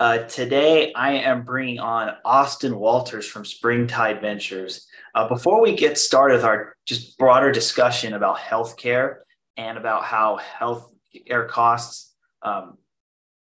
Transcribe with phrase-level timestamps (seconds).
[0.00, 4.88] Uh, today, I am bringing on Austin Walters from Springtide Ventures.
[5.14, 9.18] Uh, before we get started with our just broader discussion about healthcare
[9.56, 12.12] and about how healthcare costs
[12.42, 12.76] um,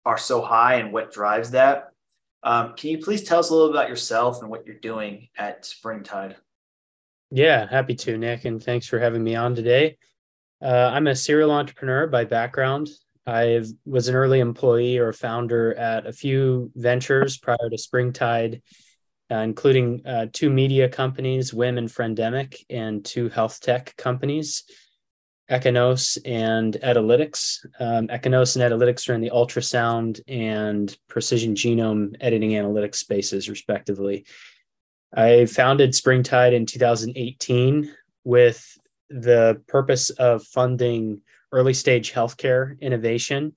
[0.06, 1.86] are so high and what drives that,
[2.44, 5.66] um, can you please tell us a little about yourself and what you're doing at
[5.66, 6.36] Springtide?
[7.32, 9.98] Yeah, happy to, Nick, and thanks for having me on today.
[10.62, 12.90] Uh, I'm a serial entrepreneur by background.
[13.28, 18.62] I was an early employee or founder at a few ventures prior to Springtide,
[19.32, 24.64] uh, including uh, two media companies, WIM and Friendemic, and two health tech companies,
[25.50, 27.66] EchoNous and Edilytics.
[27.80, 34.26] Um, and Edilytics are in the ultrasound and precision genome editing analytics spaces, respectively.
[35.16, 37.92] I founded Springtide in 2018
[38.24, 38.78] with
[39.10, 41.22] the purpose of funding
[41.56, 43.54] early stage healthcare innovation.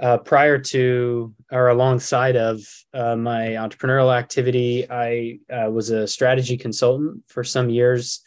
[0.00, 2.58] Uh, prior to or alongside of
[2.94, 8.22] uh, my entrepreneurial activity, I uh, was a strategy consultant for some years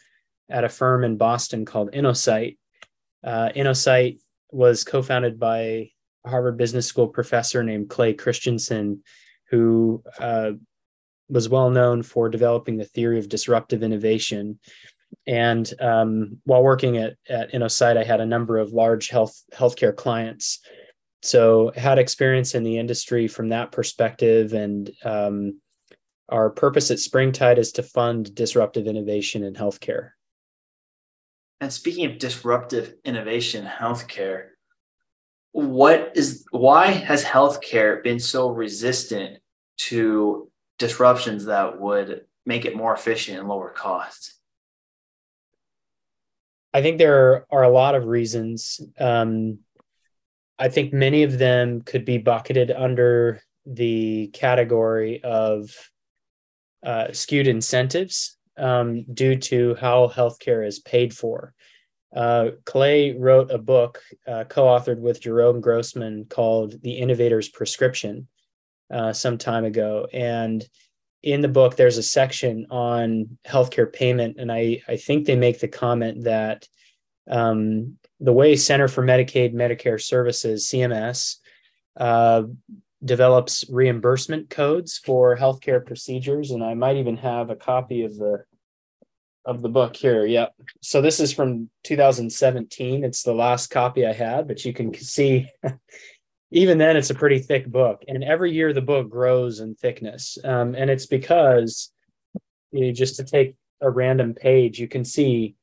[0.48, 2.56] at a firm in Boston called InnoSight.
[3.24, 4.20] Uh, InnoSight
[4.52, 5.92] was co founded by a
[6.26, 9.02] Harvard Business School professor named Clay Christensen,
[9.50, 10.52] who uh,
[11.28, 14.58] was well known for developing the theory of disruptive innovation
[15.26, 19.94] and um, while working at, at InnoSight, I had a number of large health healthcare
[19.94, 20.60] clients.
[21.22, 24.52] So had experience in the industry from that perspective.
[24.52, 25.60] And um,
[26.28, 30.10] our purpose at Springtide is to fund disruptive innovation in healthcare.
[31.60, 34.48] And speaking of disruptive innovation in healthcare,
[35.52, 39.38] what is why has healthcare been so resistant
[39.76, 44.34] to disruptions that would make it more efficient and lower costs?
[46.74, 48.80] I think there are a lot of reasons.
[48.98, 49.60] Um,
[50.58, 55.70] I think many of them could be bucketed under the category of
[56.84, 61.54] uh, skewed incentives um, due to how healthcare is paid for.
[62.14, 68.26] Uh, Clay wrote a book uh, co authored with Jerome Grossman called The Innovator's Prescription
[68.92, 70.08] uh, some time ago.
[70.12, 70.64] And
[71.24, 75.58] in the book, there's a section on healthcare payment, and I, I think they make
[75.58, 76.68] the comment that
[77.30, 81.36] um, the way Center for Medicaid Medicare Services (CMS)
[81.98, 82.42] uh,
[83.02, 88.44] develops reimbursement codes for healthcare procedures, and I might even have a copy of the
[89.46, 90.26] of the book here.
[90.26, 90.54] Yep.
[90.82, 93.02] So this is from 2017.
[93.02, 95.48] It's the last copy I had, but you can see
[96.54, 98.04] even then it's a pretty thick book.
[98.06, 100.38] And every year the book grows in thickness.
[100.44, 101.90] Um, and it's because
[102.70, 105.56] you know, just to take a random page you can see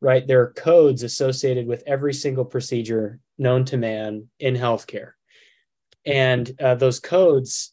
[0.00, 5.12] right there are codes associated with every single procedure known to man in healthcare.
[6.04, 7.72] And uh, those codes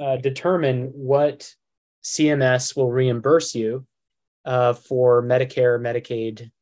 [0.00, 1.52] uh, determine what
[2.04, 3.84] cms will reimburse you
[4.44, 6.52] uh, for medicare medicaid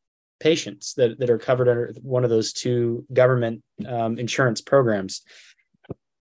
[0.40, 5.22] patients that, that are covered under one of those two government um, insurance programs.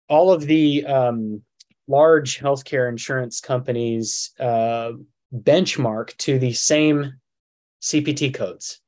[0.08, 1.42] All of the um,
[1.86, 4.92] large healthcare insurance companies uh,
[5.34, 7.14] benchmark to the same
[7.82, 8.80] CPT codes.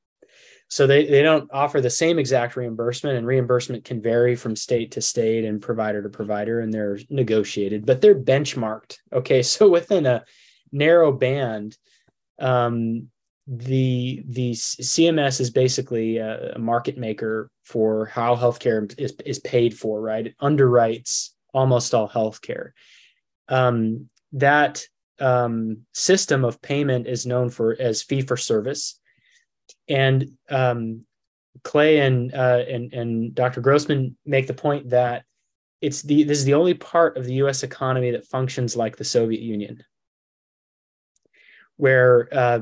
[0.68, 4.92] So they, they don't offer the same exact reimbursement, and reimbursement can vary from state
[4.92, 8.98] to state and provider to provider, and they're negotiated, but they're benchmarked.
[9.12, 10.24] Okay, so within a
[10.70, 11.76] narrow band,
[12.38, 13.08] um,
[13.52, 20.00] the the CMS is basically a, market maker for how healthcare is, is paid for,
[20.00, 20.28] right?
[20.28, 22.70] It underwrites almost all healthcare.
[23.48, 24.84] Um, that
[25.18, 29.00] um, system of payment is known for as fee for service,
[29.88, 31.04] and um,
[31.64, 33.60] Clay and uh, and and Dr.
[33.60, 35.24] Grossman make the point that
[35.80, 37.64] it's the this is the only part of the U.S.
[37.64, 39.82] economy that functions like the Soviet Union,
[41.78, 42.60] where uh,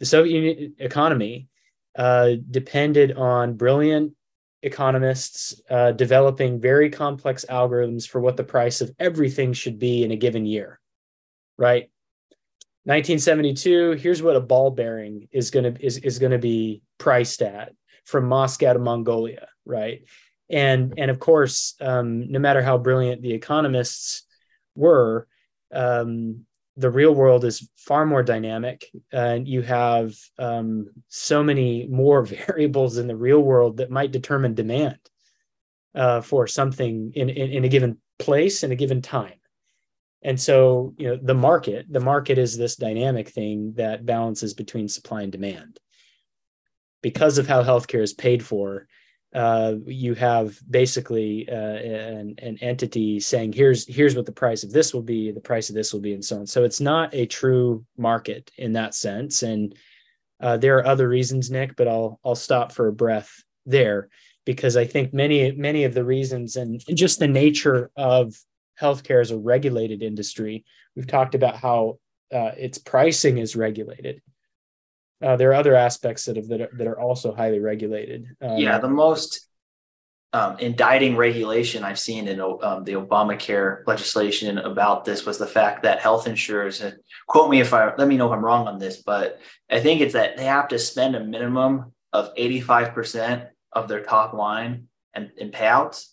[0.00, 1.48] the Soviet Union economy
[1.96, 4.14] uh, depended on brilliant
[4.62, 10.10] economists uh, developing very complex algorithms for what the price of everything should be in
[10.10, 10.80] a given year,
[11.56, 11.90] right?
[12.84, 17.42] 1972, here's what a ball bearing is going to is, is going to be priced
[17.42, 17.72] at
[18.04, 20.02] from Moscow to Mongolia, right?
[20.48, 24.24] And and of course, um, no matter how brilliant the economists
[24.74, 25.28] were,
[25.72, 26.46] um,
[26.76, 32.98] the real world is far more dynamic and you have um, so many more variables
[32.98, 34.98] in the real world that might determine demand
[35.94, 39.34] uh, for something in, in, in, a given place in a given time.
[40.22, 44.88] And so you know the market the market is this dynamic thing that balances between
[44.88, 45.80] supply and demand.
[47.02, 48.86] Because of how healthcare is paid for
[49.34, 54.72] uh, you have basically uh, an, an entity saying here's here's what the price of
[54.72, 56.46] this will be the price of this will be and so on.
[56.46, 59.42] So it's not a true market in that sense.
[59.42, 59.74] And
[60.40, 64.08] uh, there are other reasons nick but i'll i'll stop for a breath there
[64.44, 68.34] because i think many many of the reasons and just the nature of
[68.80, 70.64] healthcare as a regulated industry
[70.96, 71.98] we've talked about how
[72.32, 74.22] uh, its pricing is regulated
[75.22, 78.26] uh, there are other aspects that, have, that, are, that are also highly regulated.
[78.40, 79.48] Um, yeah, the most
[80.32, 85.82] um, indicting regulation I've seen in um, the Obamacare legislation about this was the fact
[85.82, 86.96] that health insurers, and
[87.26, 89.40] quote me if I let me know if I'm wrong on this, but
[89.70, 94.32] I think it's that they have to spend a minimum of 85% of their top
[94.32, 96.06] line and in payouts.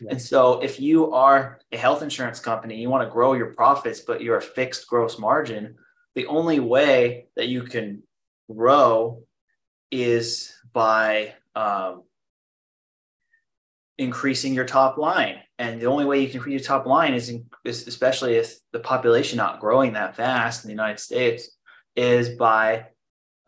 [0.00, 0.12] Yeah.
[0.12, 4.00] And so if you are a health insurance company, you want to grow your profits,
[4.00, 5.76] but you're a fixed gross margin,
[6.14, 8.02] the only way that you can
[8.50, 9.22] grow
[9.90, 12.02] is by um,
[13.96, 15.40] increasing your top line.
[15.58, 18.58] And the only way you can increase your top line is, in, is, especially if
[18.72, 21.50] the population not growing that fast in the United States,
[21.96, 22.86] is by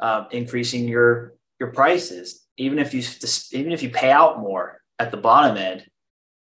[0.00, 2.46] um, increasing your your prices.
[2.56, 3.02] Even if you
[3.52, 5.86] even if you pay out more at the bottom end,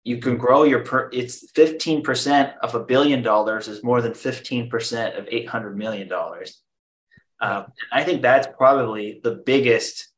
[0.03, 1.09] you can grow your per.
[1.13, 5.77] It's fifteen percent of a billion dollars is more than fifteen percent of eight hundred
[5.77, 6.63] million dollars.
[7.41, 10.09] Um, I think that's probably the biggest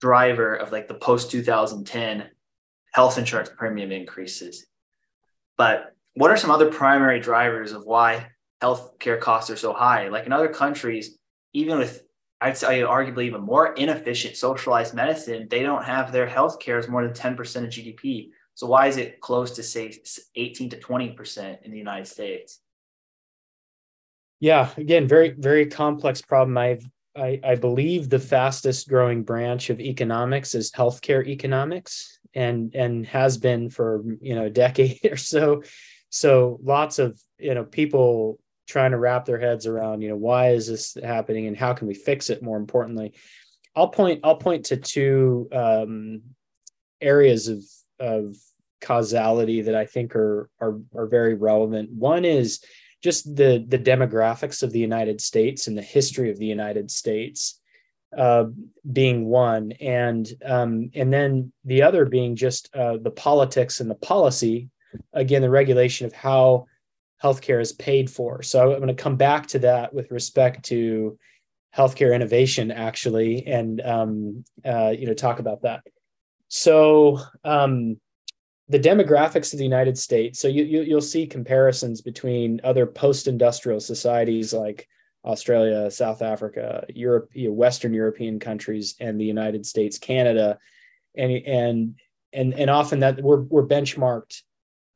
[0.00, 2.28] driver of like the post 2010
[2.92, 4.66] health insurance premium increases.
[5.56, 8.28] But what are some other primary drivers of why
[8.62, 10.08] healthcare costs are so high?
[10.08, 11.18] Like in other countries,
[11.52, 12.04] even with
[12.40, 17.06] I'd say arguably even more inefficient socialized medicine, they don't have their healthcare as more
[17.06, 18.30] than 10% of GDP.
[18.54, 19.92] So why is it close to say
[20.36, 22.60] 18 to 20% in the United States?
[24.40, 26.56] Yeah, again, very very complex problem.
[26.56, 26.84] I've
[27.16, 33.36] I, I believe the fastest growing branch of economics is healthcare economics, and and has
[33.36, 35.62] been for you know a decade or so.
[36.08, 40.50] So lots of you know people trying to wrap their heads around you know why
[40.50, 42.42] is this happening and how can we fix it.
[42.42, 43.12] More importantly,
[43.76, 46.22] I'll point I'll point to two um,
[47.00, 47.62] areas of
[47.98, 48.36] of
[48.80, 51.90] causality that I think are are are very relevant.
[51.90, 52.64] One is
[53.02, 57.60] just the the demographics of the United States and the history of the United States
[58.16, 58.44] uh,
[58.92, 63.94] being one, and um, and then the other being just uh, the politics and the
[63.94, 64.68] policy.
[65.12, 66.66] Again, the regulation of how
[67.22, 68.42] healthcare is paid for.
[68.42, 71.16] So I'm going to come back to that with respect to
[71.76, 75.82] healthcare innovation, actually, and um, uh, you know talk about that.
[76.48, 78.00] So um,
[78.70, 80.38] the demographics of the United States.
[80.38, 84.86] So you, you will see comparisons between other post-industrial societies like
[85.24, 90.56] Australia, South Africa, Europe, you know, Western European countries, and the United States, Canada,
[91.16, 91.94] and and
[92.32, 94.42] and and often that we're we're benchmarked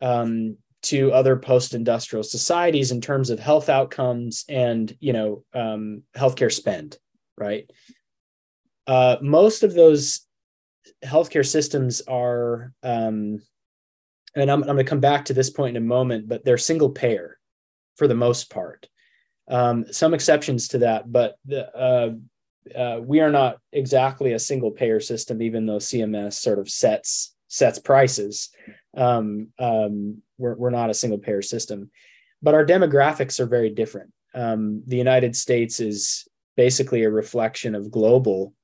[0.01, 6.53] um, to other post-industrial societies in terms of health outcomes and you know um, healthcare
[6.53, 6.97] spend,
[7.37, 7.69] right?
[8.87, 10.21] Uh, most of those
[11.05, 13.41] healthcare systems are um,
[14.37, 16.59] and I'm, I'm going to come back to this point in a moment, but they're
[16.59, 17.39] single payer
[17.97, 18.89] for the most part.
[19.49, 22.11] Um, some exceptions to that, but the, uh,
[22.77, 27.35] uh, we are not exactly a single payer system, even though CMS sort of sets
[27.49, 28.51] sets prices.
[28.97, 31.91] Um, um, we're, we're not a single payer system,
[32.43, 34.13] but our demographics are very different.
[34.35, 38.55] Um, the United States is basically a reflection of global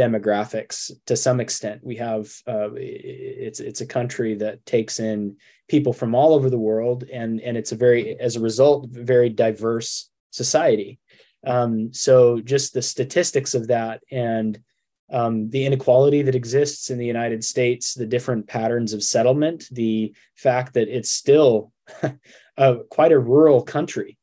[0.00, 1.80] demographics to some extent.
[1.84, 5.36] We have uh, it's it's a country that takes in
[5.68, 9.28] people from all over the world, and and it's a very as a result very
[9.28, 10.98] diverse society.
[11.46, 14.58] Um, so just the statistics of that and
[15.10, 20.14] um, the inequality that exists in the United States, the different patterns of settlement, the
[20.36, 21.72] fact that it's still
[22.56, 24.18] a, quite a rural country,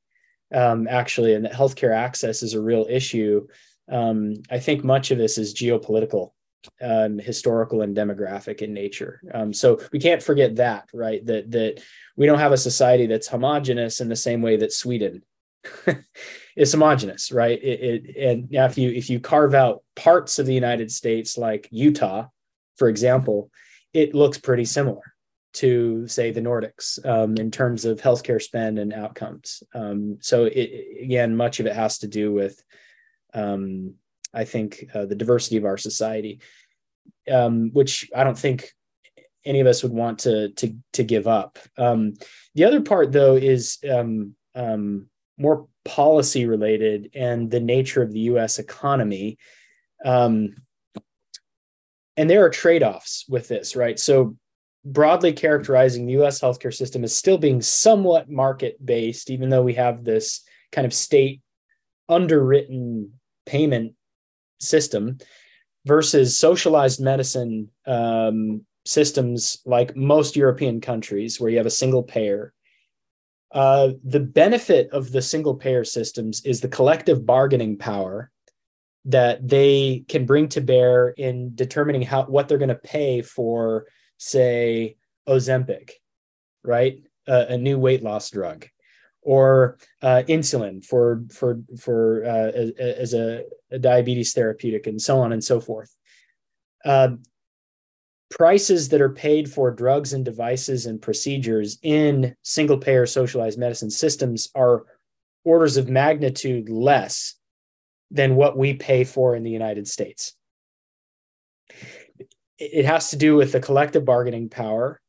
[0.54, 3.48] um, actually, and that healthcare access is a real issue
[3.90, 6.32] um, I think much of this is geopolitical,
[6.82, 9.22] um, historical, and demographic in nature.
[9.34, 11.26] Um, so we can't forget that, right?
[11.26, 11.84] That that
[12.16, 15.24] we don't have a society that's homogenous in the same way that Sweden
[16.56, 17.62] is homogenous, right?
[17.62, 21.38] It, it, and now if you if you carve out parts of the United States,
[21.38, 22.28] like Utah,
[22.76, 23.50] for example,
[23.94, 25.02] it looks pretty similar
[25.54, 29.64] to say the Nordics um, in terms of healthcare spend and outcomes.
[29.74, 32.62] Um, so it, again, much of it has to do with
[33.38, 33.94] um,
[34.34, 36.42] I think uh, the diversity of our society,
[37.32, 38.72] um, which I don't think
[39.46, 41.58] any of us would want to to to give up.
[41.78, 42.14] Um,
[42.56, 48.20] the other part, though, is um, um, more policy related and the nature of the
[48.32, 48.60] U.S.
[48.60, 49.38] economy.
[50.04, 50.56] Um,
[52.18, 53.98] and there are trade-offs with this, right?
[54.00, 54.36] So
[54.84, 60.04] broadly characterizing the US healthcare system as still being somewhat market-based, even though we have
[60.04, 60.42] this
[60.72, 61.42] kind of state
[62.10, 63.17] underwritten
[63.48, 63.94] payment
[64.60, 65.18] system
[65.86, 72.54] versus socialized medicine um, systems like most European countries, where you have a single payer.
[73.52, 78.30] Uh, the benefit of the single payer systems is the collective bargaining power
[79.06, 83.86] that they can bring to bear in determining how what they're going to pay for,
[84.18, 85.92] say, Ozempic,
[86.64, 87.02] right?
[87.28, 88.68] Uh, a new weight loss drug,
[89.28, 95.20] or uh, insulin for for for uh, as, as a, a, diabetes therapeutic, and so
[95.20, 95.94] on and so forth.
[96.86, 97.10] Uh,
[98.30, 103.90] prices that are paid for drugs and devices and procedures in single payer socialized medicine
[103.90, 104.86] systems are
[105.44, 107.36] orders of magnitude less
[108.10, 110.36] than what we pay for in the United States.
[112.58, 115.02] It has to do with the collective bargaining power.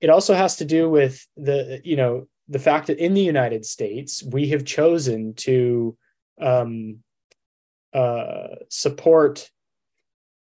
[0.00, 3.64] It also has to do with the, you know, the fact that in the United
[3.64, 5.96] States, we have chosen to
[6.40, 6.98] um,
[7.92, 9.50] uh, support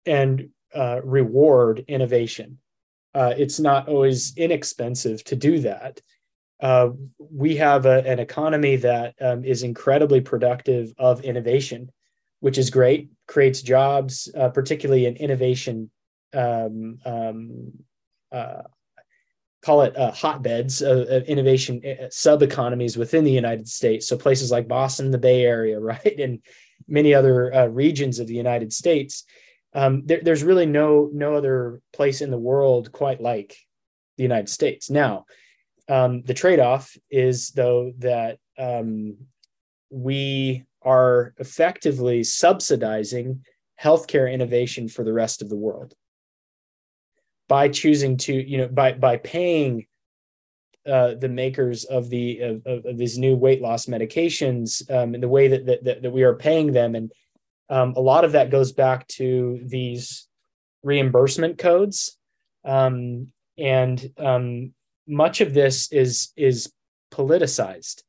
[0.05, 2.59] and uh, reward innovation.
[3.13, 6.01] Uh, it's not always inexpensive to do that.
[6.59, 11.91] Uh, we have a, an economy that um, is incredibly productive of innovation,
[12.39, 15.91] which is great, creates jobs, uh, particularly in innovation.
[16.33, 17.71] Um, um,
[18.31, 18.63] uh,
[19.63, 24.07] call it uh, hotbeds of, of innovation sub economies within the United States.
[24.07, 26.39] So places like Boston, the Bay Area, right, and
[26.87, 29.23] many other regions of the United States
[29.75, 33.57] um, there, there's really no no other place in the world quite like
[34.17, 34.89] the United States.
[34.89, 35.25] Now,
[35.89, 39.17] um, the trade-off is though that um,
[39.89, 43.43] we are effectively subsidizing
[43.81, 45.93] healthcare innovation for the rest of the world
[47.47, 49.85] by choosing to you know by by paying
[50.85, 55.29] uh, the makers of the of, of, these new weight loss medications um, in the
[55.29, 57.11] way that, that that we are paying them and
[57.69, 60.27] um, a lot of that goes back to these
[60.83, 62.17] reimbursement codes,
[62.65, 64.73] um, and um,
[65.07, 66.71] much of this is is
[67.11, 68.03] politicized.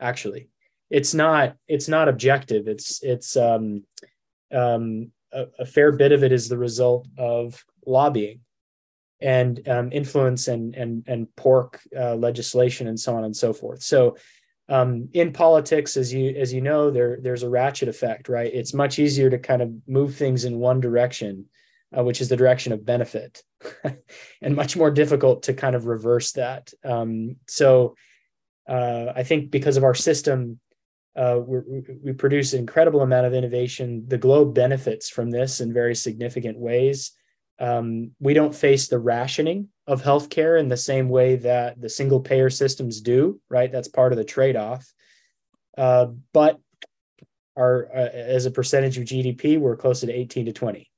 [0.00, 0.50] Actually,
[0.90, 2.68] it's not it's not objective.
[2.68, 3.84] It's it's um,
[4.52, 8.40] um, a, a, fair bit of it is the result of lobbying
[9.20, 13.82] and um, influence and and and pork uh, legislation and so on and so forth.
[13.82, 14.16] So
[14.68, 18.52] um, in politics, as you as you know, there there's a ratchet effect, right?
[18.52, 21.46] It's much easier to kind of move things in one direction,
[21.96, 23.42] uh, which is the direction of benefit,
[24.42, 26.72] and much more difficult to kind of reverse that.
[26.84, 27.96] Um, so,
[28.68, 30.60] uh, I think because of our system,
[31.16, 34.04] uh, we produce an incredible amount of innovation.
[34.06, 37.12] The globe benefits from this in very significant ways.
[37.60, 42.20] Um, we don't face the rationing of healthcare in the same way that the single
[42.20, 43.70] payer systems do, right?
[43.70, 44.86] That's part of the trade off.
[45.76, 46.60] Uh, but
[47.56, 50.90] our, uh, as a percentage of GDP, we're closer to 18 to 20.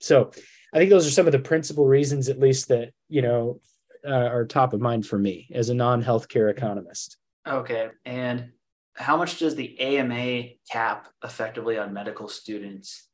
[0.00, 0.30] So
[0.72, 3.60] I think those are some of the principal reasons, at least, that, you know,
[4.06, 7.16] uh, are top of mind for me as a non healthcare economist.
[7.46, 7.88] Okay.
[8.04, 8.52] And
[8.94, 13.08] how much does the AMA cap effectively on medical students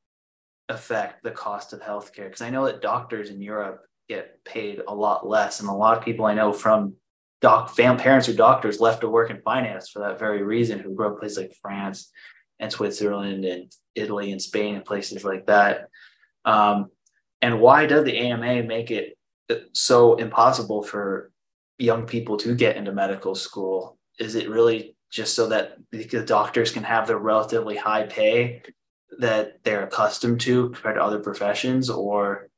[0.73, 2.25] affect the cost of healthcare?
[2.25, 5.97] Because I know that doctors in Europe get paid a lot less, and a lot
[5.97, 6.95] of people I know from
[7.41, 10.95] doc fam parents or doctors left to work in finance for that very reason, who
[10.95, 12.11] grew up places like France
[12.61, 15.89] and Switzerland and Italy and Spain and places like that.
[16.45, 16.91] Um,
[17.41, 19.19] and why does the AMA make it
[19.73, 21.33] so impossible for
[21.79, 23.99] young people to get into medical school?
[24.19, 28.63] Is it really just so that the doctors can have the relatively high pay
[29.19, 32.49] that they're accustomed to compared to other professions or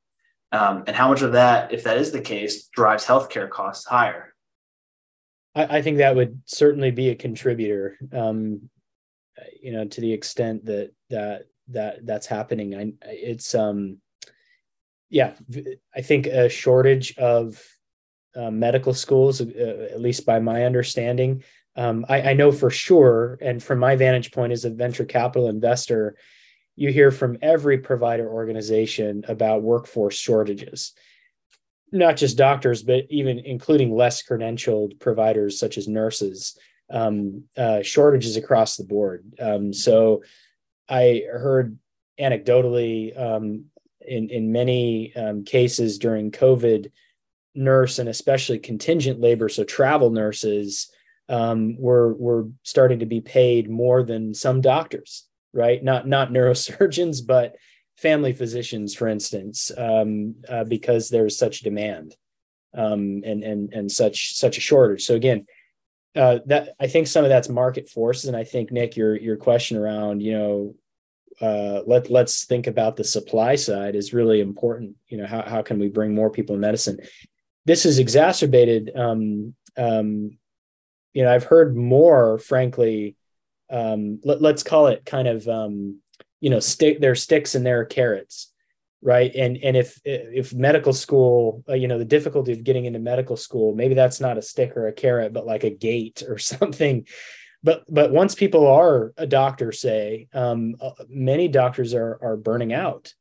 [0.52, 4.34] um, and how much of that if that is the case drives healthcare costs higher?
[5.54, 8.70] I, I think that would certainly be a contributor um,
[9.60, 12.74] you know to the extent that that that that's happening.
[12.74, 13.98] I, it's um
[15.14, 15.32] yeah
[15.94, 17.62] i think a shortage of
[18.36, 21.42] uh, medical schools uh, at least by my understanding
[21.76, 25.48] um, I, I, know for sure and from my vantage point as a venture capital
[25.48, 26.16] investor
[26.76, 30.92] you hear from every provider organization about workforce shortages.
[31.92, 36.58] Not just doctors but even including less credentialed providers such as nurses
[36.90, 39.24] um, uh, shortages across the board.
[39.40, 40.22] Um, so
[40.88, 41.78] i heard
[42.20, 43.64] anecdotally um,
[44.00, 46.90] in, in many um, cases during covid
[47.54, 50.90] nurse and especially contingent labor so travel nurses
[51.28, 55.82] um, were were starting to be paid more than some doctors right?
[55.82, 57.56] Not not neurosurgeons, but
[57.96, 62.16] family physicians, for instance, um, uh, because there's such demand
[62.76, 65.04] um, and and and such such a shortage.
[65.04, 65.46] So again,
[66.16, 69.36] uh, that I think some of that's market forces, and I think Nick, your your
[69.36, 70.74] question around you know
[71.40, 74.96] uh, let let's think about the supply side is really important.
[75.08, 76.98] You know, how how can we bring more people in medicine?
[77.64, 78.92] This is exacerbated.
[78.94, 80.38] Um, um,
[81.12, 83.16] you know, I've heard more, frankly.
[83.70, 86.00] Um, let, us call it kind of um,
[86.44, 88.52] you know, stick their sticks and their carrots,
[89.00, 89.34] right?
[89.34, 93.38] And and if if medical school, uh, you know, the difficulty of getting into medical
[93.38, 97.06] school, maybe that's not a stick or a carrot, but like a gate or something.
[97.62, 102.74] But but once people are a doctor say um, uh, many doctors are are burning
[102.74, 103.14] out.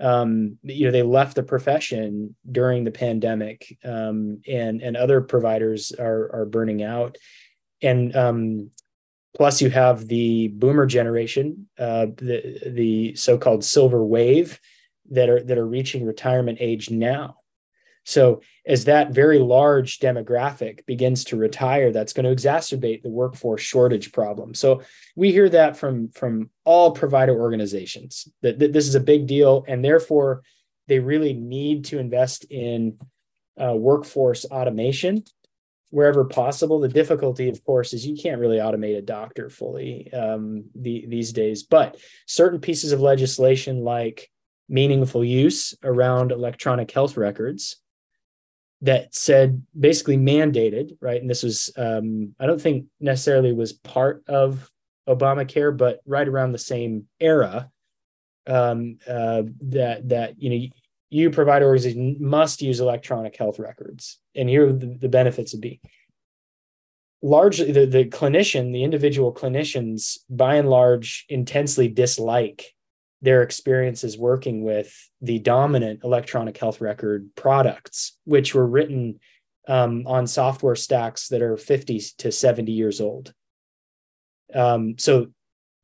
[0.00, 5.92] Um, you know they left the profession during the pandemic um, and and other providers
[5.92, 7.18] are are burning out.
[7.82, 8.70] And um,
[9.38, 14.60] plus you have the boomer generation uh, the the so-called silver wave
[15.10, 17.38] that are that are reaching retirement age now
[18.08, 23.60] so, as that very large demographic begins to retire, that's going to exacerbate the workforce
[23.60, 24.54] shortage problem.
[24.54, 24.80] So,
[25.14, 29.62] we hear that from from all provider organizations that, that this is a big deal,
[29.68, 30.42] and therefore
[30.86, 32.96] they really need to invest in
[33.62, 35.22] uh, workforce automation
[35.90, 36.80] wherever possible.
[36.80, 41.32] The difficulty, of course, is you can't really automate a doctor fully um, the, these
[41.32, 44.30] days, but certain pieces of legislation like
[44.68, 47.76] meaningful use around electronic health records
[48.82, 54.22] that said basically mandated right and this was um, i don't think necessarily was part
[54.28, 54.70] of
[55.08, 57.70] obamacare but right around the same era
[58.46, 60.66] um, uh, that that you know
[61.10, 65.80] you provide organization must use electronic health records and here the, the benefits would be
[67.22, 72.74] largely the, the clinician the individual clinicians by and large intensely dislike
[73.20, 79.18] their experiences working with the dominant electronic health record products, which were written
[79.66, 83.32] um, on software stacks that are 50 to 70 years old.
[84.54, 85.28] Um, so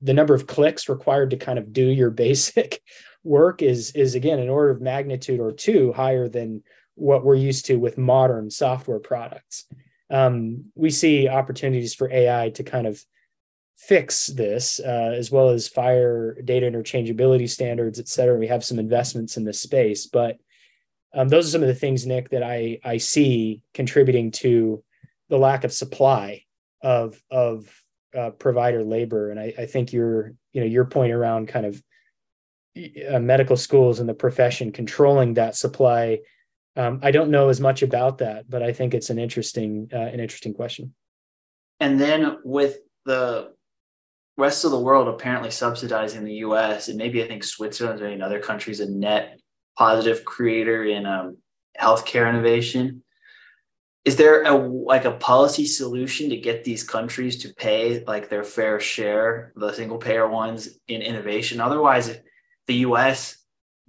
[0.01, 2.81] the number of clicks required to kind of do your basic
[3.25, 6.63] work is is again an order of magnitude or two higher than
[6.95, 9.65] what we're used to with modern software products.
[10.11, 13.03] Um, we see opportunities for AI to kind of
[13.77, 18.39] fix this, uh, as well as FHIR data interchangeability standards, et cetera.
[18.39, 20.39] We have some investments in this space, but
[21.15, 24.83] um, those are some of the things, Nick, that I I see contributing to
[25.29, 26.43] the lack of supply
[26.83, 27.69] of of
[28.17, 29.31] uh, provider labor.
[29.31, 31.83] And I, I, think your you know your point around kind of
[32.77, 36.19] uh, medical schools and the profession controlling that supply.
[36.77, 39.99] Um, I don't know as much about that, but I think it's an interesting uh,
[39.99, 40.95] an interesting question.
[41.81, 43.53] And then with the
[44.37, 46.89] rest of the world apparently subsidizing the U.S.
[46.89, 49.39] and maybe I think Switzerland and other countries a net
[49.79, 51.39] positive creator in um,
[51.81, 53.03] healthcare innovation.
[54.05, 58.45] Is there a like a policy solution to get these countries to pay like their
[58.45, 61.61] fair share, the single payer ones, in innovation?
[61.61, 62.19] Otherwise,
[62.67, 63.39] the U.S.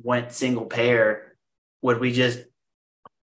[0.01, 1.37] went single payer,
[1.81, 2.39] would we just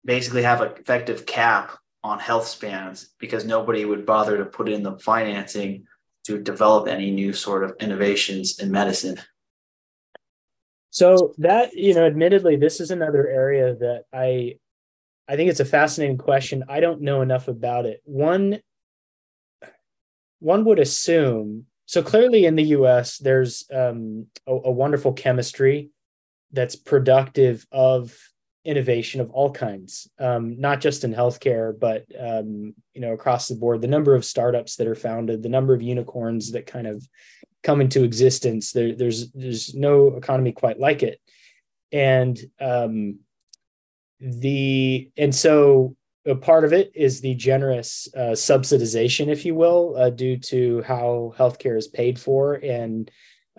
[0.06, 1.72] basically have an effective cap
[2.04, 5.86] on health spans because nobody would bother to put in the financing
[6.26, 9.20] to develop any new sort of innovations in medicine?
[10.92, 14.56] So that, you know, admittedly, this is another area that I
[15.28, 16.64] I think it's a fascinating question.
[16.68, 18.02] I don't know enough about it.
[18.04, 18.60] One
[20.40, 25.90] one would assume so clearly in the US there's um, a, a wonderful chemistry
[26.52, 28.16] that's productive of
[28.64, 33.56] innovation of all kinds, um, not just in healthcare, but um, you know across the
[33.56, 33.82] board.
[33.82, 37.04] The number of startups that are founded, the number of unicorns that kind of
[37.64, 38.72] come into existence.
[38.72, 41.20] There, there's there's no economy quite like it,
[41.92, 43.18] and um,
[44.20, 49.96] the and so a part of it is the generous uh, subsidization, if you will,
[49.98, 53.10] uh, due to how healthcare is paid for and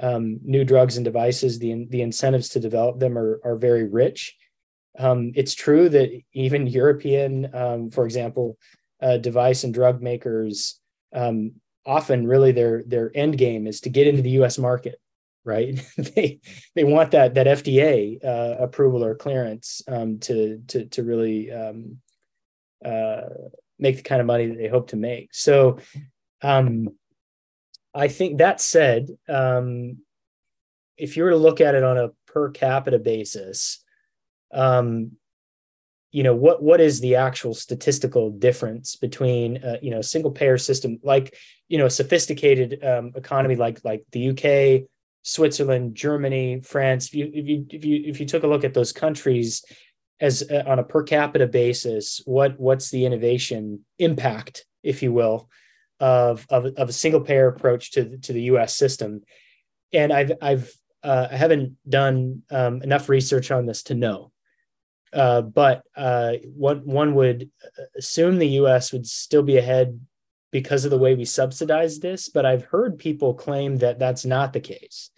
[0.01, 1.59] um, new drugs and devices.
[1.59, 4.37] The the incentives to develop them are are very rich
[4.99, 8.59] um, it's true that even European, um, for example,
[9.01, 10.81] uh, device and drug makers
[11.15, 11.53] um,
[11.87, 14.59] often really their their end game is to get into the U.S.
[14.59, 15.01] market,
[15.45, 15.81] right?
[15.97, 16.41] they
[16.75, 21.99] they want that that FDA uh, approval or clearance um, to to to really um,
[22.85, 23.23] uh,
[23.79, 25.31] make the kind of money that they hope to make.
[25.33, 25.79] So,
[26.43, 26.89] um,
[27.95, 29.99] I think that said, um,
[30.97, 33.83] if you were to look at it on a per capita basis
[34.53, 35.13] um,
[36.13, 40.31] you know what what is the actual statistical difference between uh, you know a single
[40.31, 41.37] payer system like
[41.69, 44.89] you know a sophisticated um, economy like like the UK
[45.23, 47.09] Switzerland, Germany, France.
[47.09, 49.63] If you if you if you if you took a look at those countries
[50.21, 55.49] as uh, on a per capita basis, what what's the innovation impact, if you will,
[55.99, 58.77] of of, of a single payer approach to to the U.S.
[58.77, 59.23] system?
[59.93, 64.33] And I've I've uh, I haven't done um, enough research on this to know,
[65.13, 67.51] uh, but uh, one one would
[67.97, 68.93] assume the U.S.
[68.93, 69.99] would still be ahead
[70.53, 72.29] because of the way we subsidize this.
[72.29, 75.11] But I've heard people claim that that's not the case.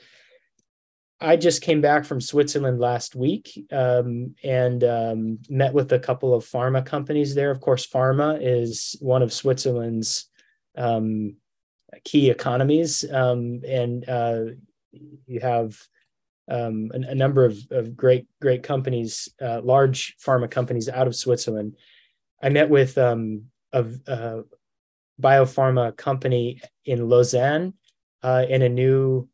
[1.22, 6.35] I just came back from Switzerland last week um, and um, met with a couple
[6.35, 7.52] of pharma companies there.
[7.52, 10.28] Of course, pharma is one of Switzerland's
[10.76, 11.37] um,
[12.04, 14.40] key economies, um, and uh,
[14.90, 15.80] you have
[16.50, 21.14] um, a, a, number of, of, great great companies, uh, large pharma companies out of
[21.14, 21.76] Switzerland.
[22.42, 24.42] I met with um, a, a
[25.20, 27.74] biopharma company in Lausanne
[28.24, 29.28] uh, in a new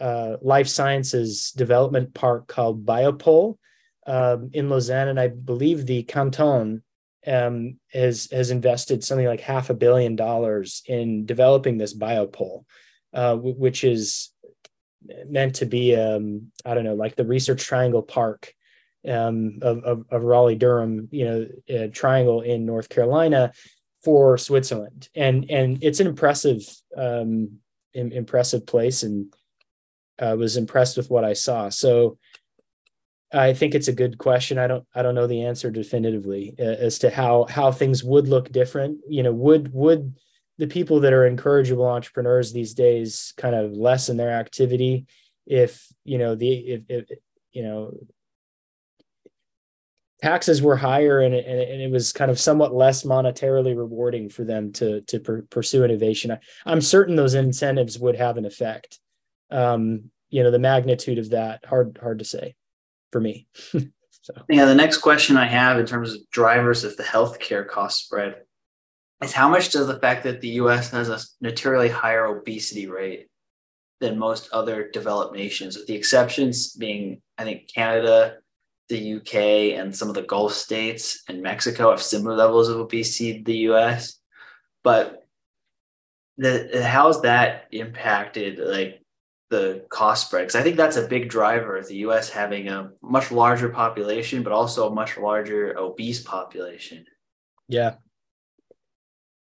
[0.00, 3.56] uh, life sciences development park called Biopole
[4.06, 6.82] um, in Lausanne, and I believe the canton
[7.26, 12.64] um, has has invested something like half a billion dollars in developing this biopole,
[13.12, 14.30] uh, w- which is
[15.28, 18.54] meant to be um, I don't know like the Research Triangle Park
[19.08, 23.52] um, of, of, of Raleigh Durham, you know, a triangle in North Carolina
[24.02, 26.62] for Switzerland, and and it's an impressive
[26.96, 27.58] um,
[27.92, 29.32] impressive place, and
[30.20, 31.68] uh, was impressed with what I saw.
[31.68, 32.18] So
[33.32, 34.58] I think it's a good question.
[34.58, 38.28] I don't I don't know the answer definitively uh, as to how how things would
[38.28, 38.98] look different.
[39.08, 40.14] You know, would would
[40.58, 45.06] the people that are encourageable entrepreneurs these days kind of lessen their activity
[45.46, 47.18] if you know the if, if
[47.52, 47.94] you know
[50.20, 54.44] taxes were higher and it, and it was kind of somewhat less monetarily rewarding for
[54.44, 56.32] them to to pursue innovation.
[56.32, 58.98] I, am certain those incentives would have an effect.
[59.50, 62.54] Um, you know, the magnitude of that hard hard to say
[63.10, 63.48] for me.
[63.72, 68.04] so yeah, the next question I have in terms of drivers of the healthcare cost
[68.04, 68.42] spread
[69.22, 70.90] is how much does the fact that the U.S.
[70.90, 73.26] has a materially higher obesity rate
[74.00, 78.36] than most other developed nations, with the exceptions being I think Canada
[78.90, 83.38] the UK and some of the Gulf states and Mexico have similar levels of obesity
[83.38, 84.18] to the US.
[84.82, 85.26] But
[86.36, 88.99] the how's that impacted like
[89.50, 90.42] the cost spread?
[90.42, 94.42] Because I think that's a big driver of the US having a much larger population,
[94.42, 97.04] but also a much larger obese population.
[97.68, 97.96] Yeah.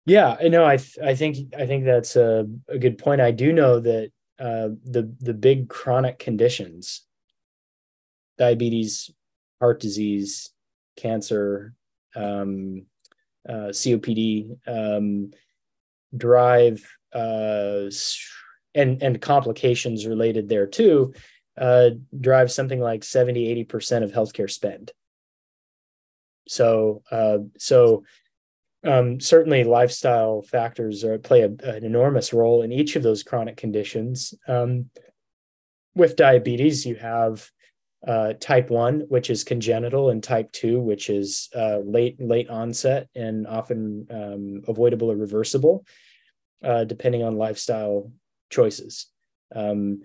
[0.05, 0.65] Yeah, I know.
[0.65, 3.19] I th- I think I think that's a, a good point.
[3.19, 7.05] I do know that uh, the the big chronic conditions,
[8.37, 9.11] diabetes,
[9.59, 10.51] heart disease,
[10.95, 11.73] cancer,
[12.15, 12.85] um,
[13.47, 15.31] uh, COPD, um,
[16.15, 16.81] drive,
[17.13, 17.89] uh,
[18.77, 21.13] and and complications related there too,
[21.57, 24.91] uh, drive something like 70, 80% of healthcare spend.
[26.47, 28.03] So, uh, so
[28.85, 33.57] um, certainly lifestyle factors are, play a, an enormous role in each of those chronic
[33.57, 34.33] conditions.
[34.47, 34.89] Um,
[35.95, 37.49] with diabetes, you have
[38.07, 43.09] uh, type 1 which is congenital and type 2 which is uh, late late onset
[43.15, 45.83] and often um, avoidable or reversible
[46.63, 48.11] uh, depending on lifestyle
[48.49, 49.07] choices
[49.55, 50.01] um,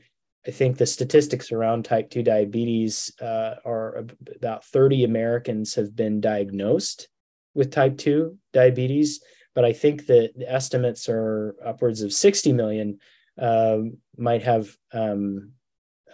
[0.47, 4.05] i think the statistics around type 2 diabetes uh, are
[4.37, 7.09] about 30 americans have been diagnosed
[7.55, 9.21] with type 2 diabetes
[9.55, 12.99] but i think that the estimates are upwards of 60 million
[13.41, 13.79] uh,
[14.17, 15.53] might have um,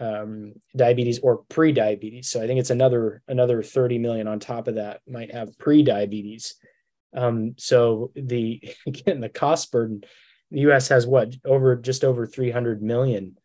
[0.01, 2.29] um, diabetes or pre-diabetes.
[2.29, 6.55] So I think it's another another 30 million on top of that might have pre-diabetes.
[7.17, 10.03] Um, so the again the cost burden,
[10.51, 10.89] the U.S.
[10.89, 13.39] has what over just over 300 million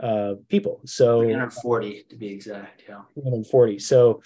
[0.00, 0.80] uh, people.
[0.84, 2.84] So 340 to be exact.
[2.88, 3.78] Yeah, 340.
[3.78, 4.22] So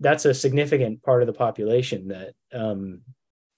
[0.00, 3.02] that's a significant part of the population that um,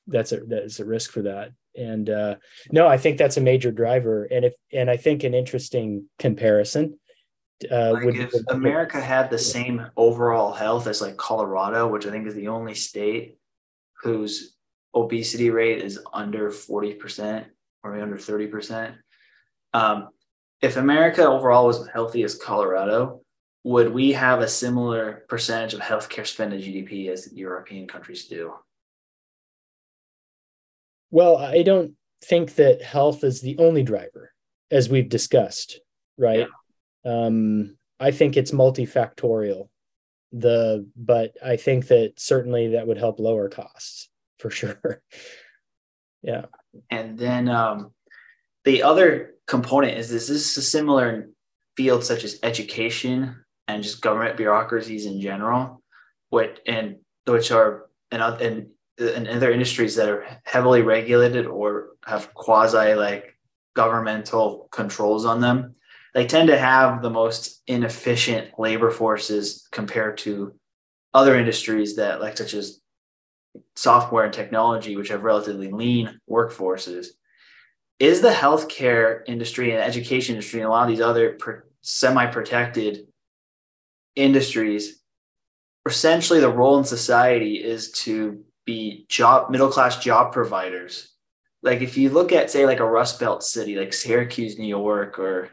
[0.07, 1.53] that's a that's a risk for that.
[1.77, 2.37] And uh,
[2.73, 4.25] no, I think that's a major driver.
[4.25, 6.99] And if and I think an interesting comparison
[7.71, 12.07] uh, like would, if would, America had the same overall health as like Colorado, which
[12.07, 13.39] I think is the only state
[14.03, 14.55] whose
[14.95, 17.47] obesity rate is under 40%
[17.83, 18.95] or under 30%.
[19.75, 20.09] Um,
[20.61, 23.23] if America overall was healthy as Colorado,
[23.65, 28.55] would we have a similar percentage of healthcare spend to GDP as European countries do?
[31.11, 34.33] Well, I don't think that health is the only driver,
[34.71, 35.81] as we've discussed,
[36.17, 36.47] right?
[37.05, 37.27] Yeah.
[37.27, 39.69] Um, I think it's multifactorial.
[40.33, 45.03] The but I think that certainly that would help lower costs for sure.
[46.23, 46.47] yeah.
[46.91, 47.93] And then um,
[48.65, 51.29] the other component is this, this is similar
[51.77, 55.83] fields such as education and just government bureaucracies in general,
[56.31, 58.67] which and which are and and
[58.99, 63.37] and other industries that are heavily regulated or have quasi like
[63.77, 65.77] governmental controls on them,
[66.15, 70.55] they tend to have the most inefficient labor forces compared to
[71.15, 72.81] other industries that like such as
[73.77, 77.09] software and technology, which have relatively lean workforces.
[77.99, 81.37] Is the healthcare industry and education industry and a lot of these other
[81.83, 83.07] semi-protected
[84.15, 85.01] industries
[85.87, 91.15] essentially the role in society is to be job middle class job providers
[91.63, 95.19] like if you look at say like a rust belt city like syracuse new york
[95.19, 95.49] or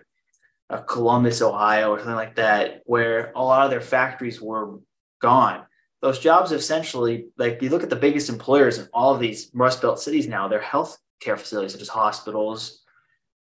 [0.88, 4.80] columbus ohio or something like that where a lot of their factories were
[5.22, 5.64] gone
[6.06, 9.82] those jobs essentially like you look at the biggest employers in all of these rust
[9.82, 12.84] belt cities now they're health care facilities such as hospitals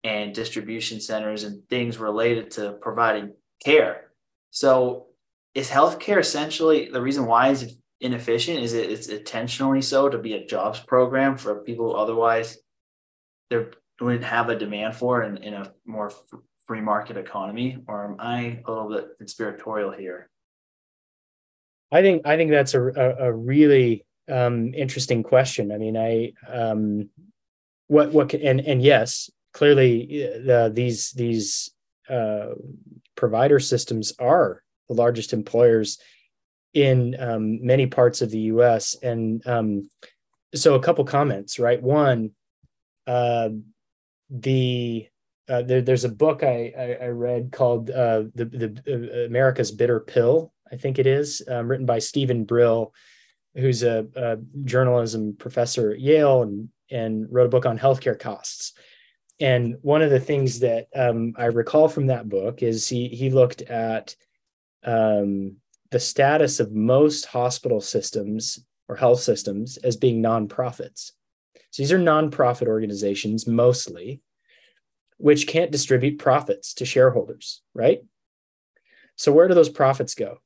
[0.05, 3.33] and distribution centers and things related to providing
[3.65, 4.11] care
[4.51, 5.07] so
[5.55, 8.59] is healthcare essentially the reason why is inefficient?
[8.59, 12.59] Is it it's intentionally so to be a jobs program for people who otherwise
[13.51, 13.67] they
[14.01, 16.11] wouldn't have a demand for in, in a more
[16.67, 20.31] free market economy, or am I a little bit conspiratorial here?
[21.93, 25.73] I think I think that's a a, a really um, interesting question.
[25.73, 27.11] I mean, I um,
[27.89, 31.71] what what can, and and yes, clearly uh, these these
[32.09, 32.51] uh,
[33.17, 35.99] provider systems are the largest employers
[36.75, 38.97] in um, many parts of the U.S.
[39.03, 39.91] And um,
[40.55, 41.83] so, a couple comments, right?
[41.83, 42.31] One,
[43.07, 43.51] uh,
[44.29, 45.07] the
[45.49, 49.73] uh, there, there's a book I, I, I read called uh, the, the uh, America's
[49.73, 52.93] Bitter Pill, I think it is, um, written by Steven Brill,
[53.55, 58.73] who's a, a, journalism professor at Yale and, and wrote a book on healthcare costs.
[59.41, 63.31] And one of the things that um, I recall from that book is he he
[63.31, 64.15] looked at
[64.85, 65.57] um,
[65.91, 71.13] the status of most hospital systems or health systems as being nonprofits.
[71.71, 74.21] So these are nonprofit organizations mostly,
[75.17, 78.01] which can't distribute profits to shareholders, right?
[79.17, 80.39] So where do those profits go?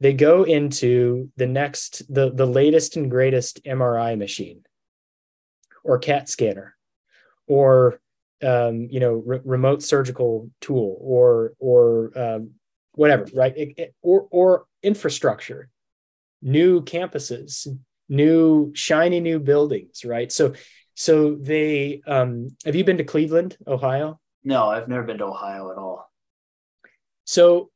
[0.00, 4.62] They go into the next, the, the latest and greatest MRI machine
[5.84, 6.76] or CAT scanner
[7.46, 8.00] or
[8.42, 12.52] um, you know re- remote surgical tool or or um,
[12.92, 13.56] whatever, right?
[13.56, 15.68] It, it, or or infrastructure,
[16.40, 17.66] new campuses,
[18.08, 20.30] new shiny new buildings, right?
[20.30, 20.54] So
[20.94, 24.20] so they um, have you been to Cleveland, Ohio?
[24.44, 26.10] No, I've never been to Ohio at all.
[27.24, 27.70] So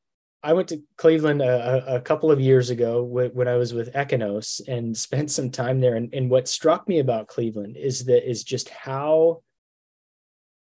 [0.44, 4.60] I went to Cleveland a, a couple of years ago when I was with EchoNous
[4.68, 5.96] and spent some time there.
[5.96, 9.42] And, and what struck me about Cleveland is that is just how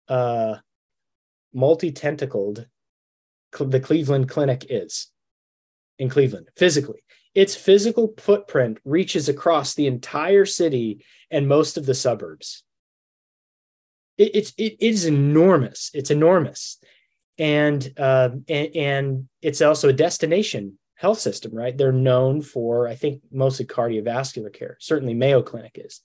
[0.07, 0.57] uh,
[1.53, 2.67] multi-tentacled
[3.59, 5.07] the Cleveland Clinic is
[5.97, 7.03] in Cleveland physically.
[7.33, 12.63] Its physical footprint reaches across the entire city and most of the suburbs.
[14.17, 15.89] It, it's it is enormous.
[15.93, 16.77] It's enormous,
[17.37, 21.53] and, uh, and and it's also a destination health system.
[21.53, 21.77] Right?
[21.77, 24.77] They're known for I think mostly cardiovascular care.
[24.79, 26.01] Certainly Mayo Clinic is,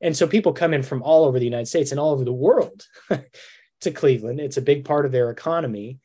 [0.00, 2.32] and so people come in from all over the United States and all over the
[2.32, 2.82] world
[3.80, 4.40] to Cleveland.
[4.40, 5.98] It's a big part of their economy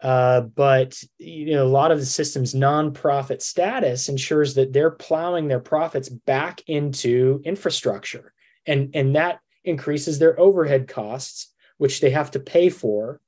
[0.00, 5.48] uh, but you know, a lot of the system's nonprofit status ensures that they're plowing
[5.48, 8.32] their profits back into infrastructure,
[8.66, 13.20] and and that increases their overhead costs, which they have to pay for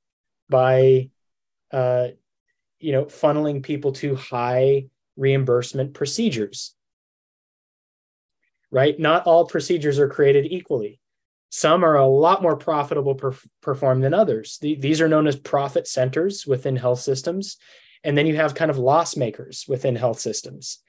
[0.51, 1.09] by,
[1.71, 2.09] uh,
[2.79, 4.85] you know, funneling people to high
[5.17, 6.75] reimbursement procedures.
[8.69, 8.97] Right?
[8.99, 10.99] Not all procedures are created equally.
[11.49, 14.57] Some are a lot more profitable per, perform than others.
[14.61, 17.57] The, these are known as profit centers within health systems.
[18.03, 20.79] And then you have kind of loss makers within health systems.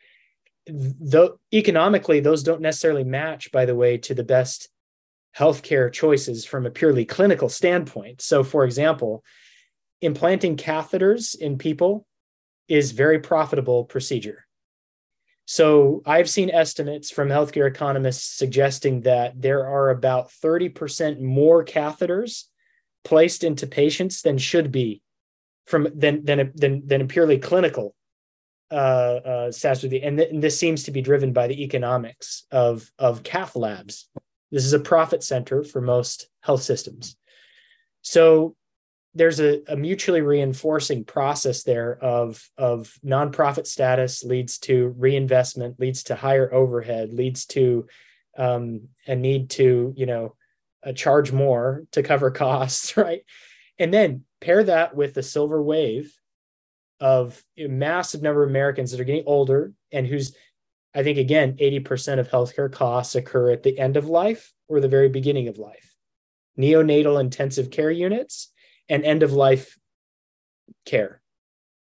[0.66, 4.68] Though economically, those don't necessarily match, by the way, to the best
[5.36, 8.22] healthcare choices from a purely clinical standpoint.
[8.22, 9.24] So, for example,
[10.02, 12.06] implanting catheters in people
[12.68, 14.46] is very profitable procedure.
[15.46, 22.44] So I've seen estimates from healthcare economists suggesting that there are about 30% more catheters
[23.04, 25.02] placed into patients than should be
[25.66, 27.94] from than than a, than, than a purely clinical
[28.70, 32.90] uh, uh, status and, th- and this seems to be driven by the economics of
[32.98, 34.08] of cath labs.
[34.50, 37.16] This is a profit center for most health systems.
[38.02, 38.56] So
[39.14, 46.04] there's a, a, mutually reinforcing process there of of nonprofit status leads to reinvestment leads
[46.04, 47.86] to higher overhead leads to
[48.38, 50.34] um, a need to you know
[50.86, 53.22] uh, charge more to cover costs right
[53.78, 56.14] and then pair that with the silver wave
[57.00, 60.36] of a massive number of Americans that are getting older and whose
[60.94, 64.88] I think again 80% of healthcare costs occur at the end of life or the
[64.88, 65.94] very beginning of life.
[66.58, 68.51] Neonatal intensive care units
[68.88, 69.78] and end of life
[70.84, 71.20] care.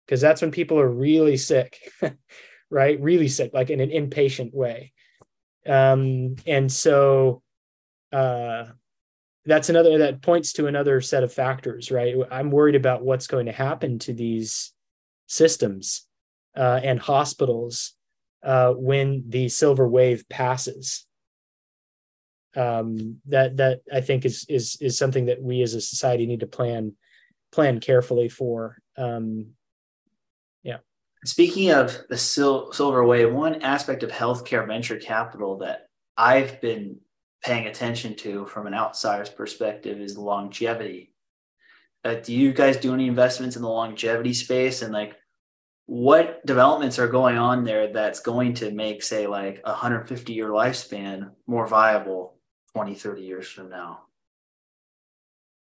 [0.06, 1.78] Because that's when people are really sick,
[2.70, 3.00] right?
[3.00, 4.92] Really sick, like in an inpatient way.
[5.66, 7.42] Um, and so
[8.12, 8.64] uh,
[9.46, 12.14] that's another that points to another set of factors, right?
[12.30, 14.72] I'm worried about what's going to happen to these
[15.26, 16.06] systems
[16.56, 17.94] uh, and hospitals
[18.42, 21.06] uh, when the silver wave passes.
[22.56, 26.40] Um, that that I think is is is something that we as a society need
[26.40, 26.94] to plan
[27.52, 28.78] plan carefully for.
[28.96, 29.54] Um,
[30.62, 30.78] yeah.
[31.24, 36.98] Speaking of the sil- silver wave, one aspect of healthcare venture capital that I've been
[37.44, 41.12] paying attention to from an outsider's perspective is longevity.
[42.04, 45.16] Uh, do you guys do any investments in the longevity space and like
[45.86, 50.48] what developments are going on there that's going to make say like a 150 year
[50.48, 52.33] lifespan more viable
[52.74, 54.00] 20 30 years from now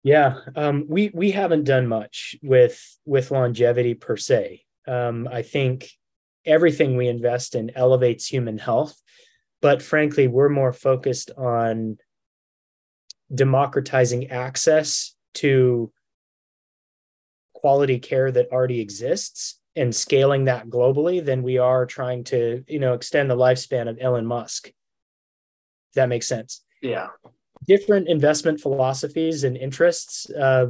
[0.03, 5.90] yeah um, we we haven't done much with with longevity per se um, i think
[6.44, 9.01] everything we invest in elevates human health
[9.61, 11.98] but frankly we're more focused on
[13.35, 15.92] democratizing access to
[17.55, 22.79] quality care that already exists and scaling that globally than we are trying to you
[22.79, 24.66] know extend the lifespan of Elon Musk.
[24.66, 26.62] If that makes sense.
[26.83, 27.09] Yeah.
[27.66, 30.66] Different investment philosophies and interests, uh,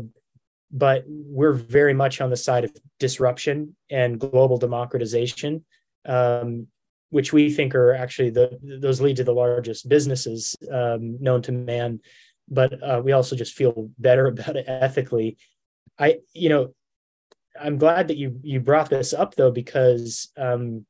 [0.70, 5.64] but we're very much on the side of disruption and global democratization,
[6.04, 6.66] um,
[7.10, 11.52] which we think are actually the those lead to the largest businesses um, known to
[11.52, 12.00] man.
[12.48, 15.38] But uh, we also just feel better about it ethically.
[15.98, 16.74] I, you know,
[17.58, 20.84] I'm glad that you you brought this up though because um,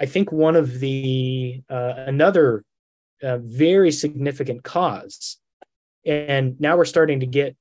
[0.00, 2.64] I think one of the uh, another
[3.22, 5.38] uh, very significant cause,
[6.04, 7.56] and now we're starting to get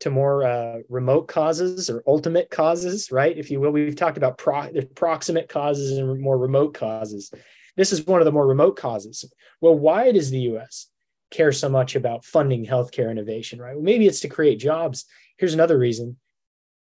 [0.00, 3.36] to more uh, remote causes or ultimate causes, right?
[3.36, 7.32] If you will, we've talked about pro- proximate causes and more remote causes.
[7.76, 9.24] This is one of the more remote causes.
[9.60, 10.88] Well, why does the U.S.
[11.30, 13.60] care so much about funding healthcare innovation?
[13.60, 13.74] Right?
[13.74, 15.06] Well, maybe it's to create jobs.
[15.38, 16.16] Here's another reason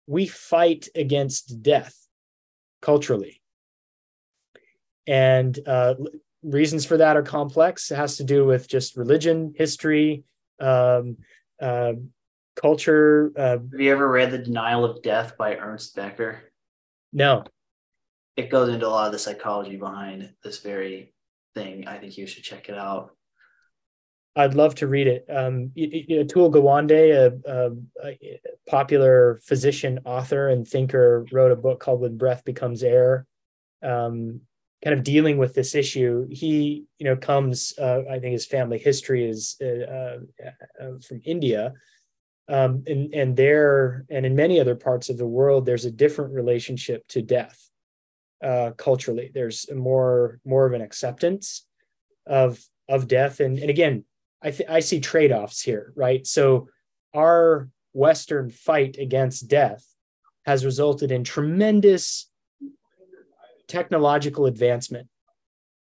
[0.08, 1.95] we fight against death
[2.82, 3.41] culturally.
[5.08, 5.95] And uh,
[6.45, 7.91] reasons for that are complex.
[7.91, 10.23] It has to do with just religion, history,
[10.60, 11.17] um,
[11.62, 11.93] uh,
[12.55, 13.31] culture.
[13.36, 16.41] Uh, Have you ever read The Denial of Death by Ernst Becker?
[17.12, 17.43] No.
[18.38, 21.13] It goes into a lot of the psychology behind this very
[21.53, 21.88] thing.
[21.88, 23.12] I think you should check it out.
[24.38, 25.25] I'd love to read it.
[25.29, 27.71] Um, Atul Gawande, a, a,
[28.05, 33.25] a, popular physician, author, and thinker, wrote a book called "When Breath Becomes Air,"
[33.81, 34.41] um,
[34.86, 36.28] kind of dealing with this issue.
[36.30, 37.74] He, you know, comes.
[37.78, 40.17] Uh, I think his family history is uh, uh,
[40.80, 41.74] uh, from India,
[42.48, 46.34] um, and and there and in many other parts of the world, there's a different
[46.34, 47.69] relationship to death
[48.43, 49.32] uh, culturally.
[49.34, 51.65] There's more more of an acceptance
[52.28, 54.06] of of death, and and again
[54.45, 56.26] I, th- I see trade offs here, right?
[56.28, 56.69] So
[57.15, 59.84] our Western fight against death
[60.45, 62.30] has resulted in tremendous
[63.67, 65.08] technological advancement,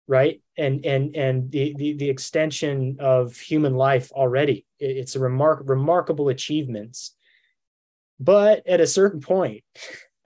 [0.08, 0.42] right?
[0.58, 4.66] And and and the the, the extension of human life already.
[4.80, 7.16] It's a remark remarkable achievements.
[8.20, 9.64] But at a certain point,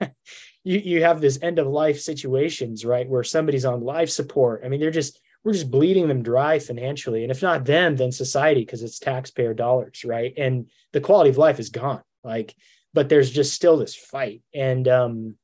[0.64, 4.62] you you have this end of life situations, right, where somebody's on life support.
[4.64, 7.22] I mean, they're just we're just bleeding them dry financially.
[7.22, 10.34] And if not them, then society, because it's taxpayer dollars, right?
[10.36, 12.02] And the quality of life is gone.
[12.24, 12.56] Like,
[12.92, 14.42] but there's just still this fight.
[14.52, 15.36] And um,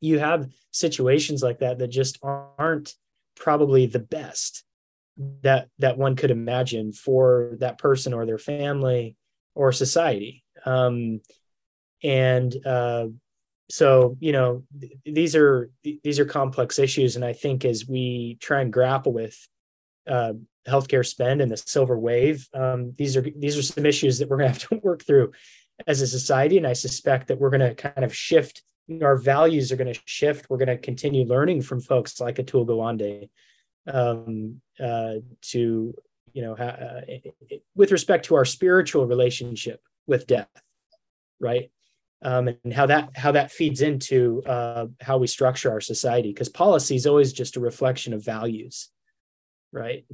[0.00, 2.94] you have situations like that that just aren't
[3.36, 4.64] probably the best
[5.42, 9.16] that that one could imagine for that person or their family
[9.54, 10.42] or society.
[10.64, 11.20] Um,
[12.02, 13.08] and uh,
[13.70, 17.86] so you know th- these are th- these are complex issues and i think as
[17.86, 19.36] we try and grapple with
[20.08, 20.32] uh,
[20.66, 24.36] healthcare spend and the silver wave um, these are these are some issues that we're
[24.36, 25.30] going to have to work through
[25.86, 28.62] as a society and i suspect that we're going to kind of shift
[29.02, 30.50] our values are going to shift.
[30.50, 33.28] We're going to continue learning from folks like atul gawande
[33.86, 35.14] um, uh,
[35.52, 35.94] to
[36.32, 37.00] you know uh,
[37.74, 40.48] with respect to our spiritual relationship with death
[41.40, 41.70] right?
[42.22, 46.50] Um, and how that how that feeds into uh, how we structure our society because
[46.50, 48.90] policy is always just a reflection of values
[49.72, 50.04] right